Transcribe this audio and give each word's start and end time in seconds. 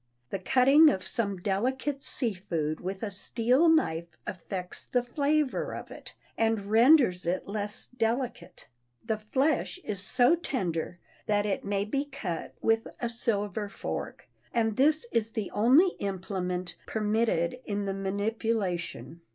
The 0.31 0.39
cutting 0.39 0.89
of 0.89 1.03
some 1.03 1.37
delicate 1.37 2.01
sea 2.01 2.33
food 2.33 2.79
with 2.79 3.03
a 3.03 3.11
steel 3.11 3.69
knife 3.69 4.07
affects 4.25 4.83
the 4.87 5.03
flavor 5.03 5.75
of 5.75 5.91
it, 5.91 6.15
and 6.39 6.71
renders 6.71 7.27
it 7.27 7.47
less 7.47 7.85
delicate. 7.85 8.67
The 9.05 9.19
flesh 9.19 9.77
is 9.83 10.01
so 10.01 10.35
tender 10.35 10.97
that 11.27 11.45
it 11.45 11.63
may 11.63 11.85
be 11.85 12.05
cut 12.05 12.55
with 12.63 12.87
a 12.99 13.09
silver 13.09 13.69
fork, 13.69 14.27
and 14.51 14.75
this 14.75 15.05
is 15.11 15.33
the 15.33 15.51
only 15.51 15.89
implement 15.99 16.77
permitted 16.87 17.59
in 17.63 17.87
its 17.87 17.95
manipulation. 17.95 19.21